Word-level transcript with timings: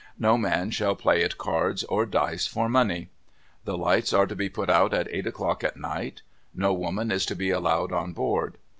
No 0.17 0.35
man 0.35 0.71
shall 0.71 0.95
play 0.95 1.23
at 1.23 1.37
cards 1.37 1.83
or 1.83 2.07
dice 2.07 2.47
for 2.47 2.67
money. 2.67 3.09
The 3.65 3.77
lights 3.77 4.11
are 4.13 4.25
to 4.25 4.35
be 4.35 4.49
put 4.49 4.67
out 4.67 4.95
at 4.95 5.07
eight 5.11 5.27
o'clock 5.27 5.63
at 5.63 5.77
night. 5.77 6.23
No 6.55 6.73
woman 6.73 7.11
is 7.11 7.23
to 7.27 7.35
be 7.35 7.51
allowed 7.51 7.91
on 7.91 8.13
board. 8.13 8.57